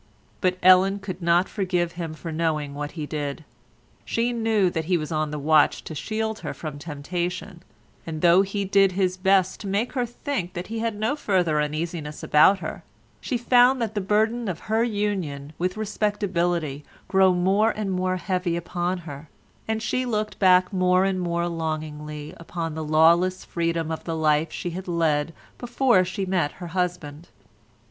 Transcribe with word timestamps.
But 0.41 0.57
Ellen 0.63 0.97
could 0.97 1.21
not 1.21 1.47
forgive 1.47 1.91
him 1.91 2.15
for 2.15 2.31
knowing 2.31 2.73
what 2.73 2.93
he 2.93 3.05
did. 3.05 3.45
She 4.03 4.33
knew 4.33 4.71
that 4.71 4.85
he 4.85 4.97
was 4.97 5.11
on 5.11 5.29
the 5.29 5.37
watch 5.37 5.83
to 5.83 5.93
shield 5.93 6.39
her 6.39 6.55
from 6.55 6.79
temptation, 6.79 7.61
and 8.07 8.23
though 8.23 8.41
he 8.41 8.65
did 8.65 8.93
his 8.93 9.15
best 9.15 9.59
to 9.59 9.67
make 9.67 9.93
her 9.93 10.07
think 10.07 10.53
that 10.53 10.65
he 10.73 10.79
had 10.79 10.95
no 10.95 11.15
further 11.15 11.61
uneasiness 11.61 12.23
about 12.23 12.57
her, 12.61 12.83
she 13.19 13.37
found 13.37 13.79
the 13.79 14.01
burden 14.01 14.47
of 14.49 14.61
her 14.61 14.83
union 14.83 15.53
with 15.59 15.77
respectability 15.77 16.83
grow 17.07 17.31
more 17.31 17.69
and 17.69 17.91
more 17.91 18.17
heavy 18.17 18.57
upon 18.57 18.97
her, 19.05 19.29
and 19.67 19.85
looked 20.07 20.39
back 20.39 20.73
more 20.73 21.05
and 21.05 21.21
more 21.21 21.47
longingly 21.47 22.33
upon 22.37 22.73
the 22.73 22.83
lawless 22.83 23.45
freedom 23.45 23.91
of 23.91 24.05
the 24.05 24.15
life 24.15 24.51
she 24.51 24.71
had 24.71 24.87
led 24.87 25.31
before 25.59 26.03
she 26.03 26.25
met 26.25 26.53
her 26.53 26.69
husband. 26.69 27.27